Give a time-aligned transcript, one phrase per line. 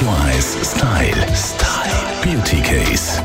[0.00, 1.26] Radio 1 Style.
[1.34, 2.08] Style.
[2.22, 3.20] Beauty Case.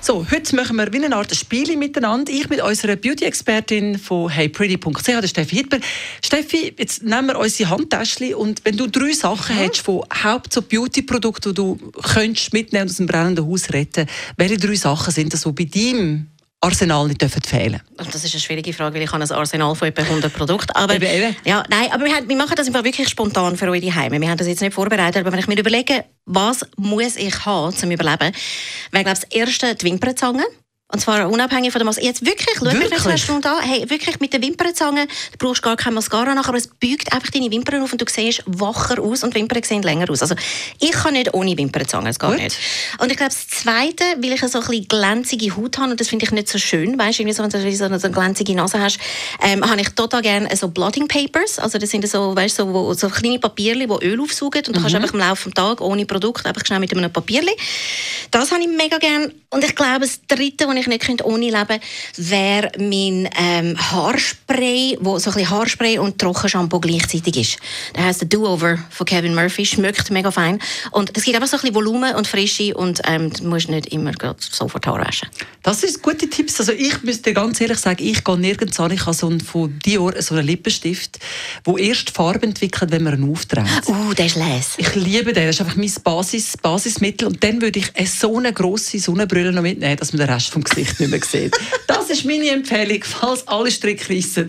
[0.00, 2.32] So, heute machen wir wie eine Art Spiel miteinander.
[2.32, 5.80] Ich mit unserer Beauty-Expertin von heypretty.ch, der Steffi Hitler.
[6.24, 9.64] Steffi, jetzt nehmen wir unsere Handtäschchen und wenn du drei Sachen ja.
[9.64, 14.06] hättest von Haupt- so Beauty-Produkten, die du könntest mitnehmen und aus dem brennenden Haus retten,
[14.38, 16.28] welche drei Sachen sind das, die bei deinem
[16.62, 19.88] Arsenal nicht dürfen fehlen Das ist eine schwierige Frage, weil ich habe ein Arsenal von
[19.88, 20.70] etwa 100 Produkten.
[20.74, 21.36] Aber, eben, eben.
[21.44, 24.20] Ja, nein, aber wir, haben, wir machen das einfach wirklich spontan für eure Heime.
[24.20, 27.76] Wir haben das jetzt nicht vorbereitet, aber wenn ich mir überlege, was muss ich haben
[27.76, 28.32] zum Überleben,
[28.92, 30.44] wäre glaube ich das erste die Wimpernzange.
[30.92, 32.04] Und zwar unabhängig von der Maske.
[32.04, 33.62] Jetzt wirklich, schau mir das eine Stunde an.
[33.62, 37.30] Hey, wirklich mit der Wimpernzange, du brauchst gar kein Mascara nach, aber es bügt einfach
[37.30, 40.20] deine Wimpern auf und du siehst wacher aus und die Wimpern sehen länger aus.
[40.20, 40.34] Also
[40.80, 42.38] ich kann nicht ohne Wimpernzange, das geht Gut.
[42.38, 42.58] nicht.
[42.98, 46.08] Und ich glaube, das Zweite, weil ich so ein bisschen glänzige Haut habe und das
[46.08, 48.98] finde ich nicht so schön, weißt du, so, wenn du so eine glänzige Nase hast,
[49.42, 52.92] ähm, habe ich total gerne so Blotting Papers, also das sind so, weißt, so, wo,
[52.92, 54.82] so kleine Papierchen, die Öl aufsaugen und du mhm.
[54.82, 57.54] kannst einfach im Laufe des Tages ohne Produkt einfach schnell mit einem Papierchen.
[58.30, 59.32] Das habe ich mega gerne.
[59.52, 61.82] Und ich glaube, das Dritte, was ich nicht ohne leben könnte,
[62.16, 67.58] wäre mein ähm, Haarspray, wo so ein bisschen Haarspray und Trockenshampoo gleichzeitig ist.
[67.92, 70.58] Das heisst der Do-Over von Kevin Murphy, schmeckt mega fein.
[70.92, 73.88] Und es gibt einfach so ein bisschen Volumen und Frische und ähm, du musst nicht
[73.88, 75.28] immer sofort Haar waschen.
[75.62, 76.58] Das sind gute Tipps.
[76.58, 78.90] Also ich müsste ganz ehrlich sagen, ich gehe nirgends an.
[78.90, 81.18] Ich habe so einen, von Dior so einen Lippenstift,
[81.66, 83.86] der erst Farbe entwickelt, wenn man ihn aufträgt.
[83.86, 84.72] Uh, der ist les.
[84.78, 85.46] Ich liebe den.
[85.46, 87.28] Das ist einfach mein Basis, Basismittel.
[87.28, 90.62] Und dann würde ich so eine grosse Sonnenbrille noch mitnehmen, dass man den Rest vom
[90.62, 91.56] Gesicht nicht mehr sieht.
[91.86, 94.48] Das ist meine Empfehlung, falls alle Stricke reissen.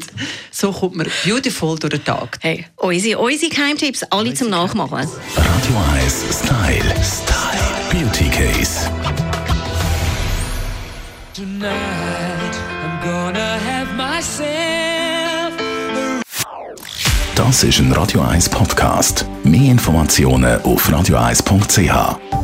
[0.51, 2.37] So kommt man beautiful durch den Tag.
[2.41, 4.97] Hey, unsere, unsere Geheimtipps, alle unsere zum Nachmachen.
[4.97, 6.95] Radio 1 Style.
[7.03, 7.63] Style.
[7.91, 8.89] Beauty Case.
[11.33, 14.53] Tonight I'm gonna have myself
[17.35, 19.25] Das ist ein Radio 1 Podcast.
[19.43, 22.42] Mehr Informationen auf radio1.ch.